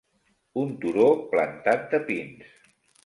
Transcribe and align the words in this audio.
Un 0.61 0.71
turó 0.85 1.05
plantat 1.35 1.85
de 1.93 2.01
pins. 2.09 2.57